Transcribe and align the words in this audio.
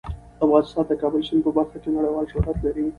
افغانستان 0.45 0.83
د 0.87 0.91
کابل 1.01 1.21
سیند 1.27 1.41
په 1.45 1.51
برخه 1.57 1.77
کې 1.83 1.89
نړیوال 1.97 2.25
شهرت 2.31 2.57
لري. 2.65 2.85